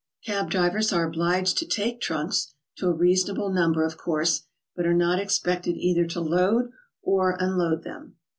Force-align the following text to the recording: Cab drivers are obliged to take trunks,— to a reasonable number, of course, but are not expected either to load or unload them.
Cab 0.25 0.49
drivers 0.49 0.91
are 0.91 1.03
obliged 1.05 1.59
to 1.59 1.67
take 1.67 2.01
trunks,— 2.01 2.55
to 2.77 2.87
a 2.87 2.91
reasonable 2.91 3.51
number, 3.53 3.85
of 3.85 3.97
course, 3.97 4.47
but 4.75 4.87
are 4.87 4.95
not 4.95 5.19
expected 5.19 5.75
either 5.77 6.07
to 6.07 6.19
load 6.19 6.71
or 7.03 7.37
unload 7.39 7.83
them. 7.83 8.15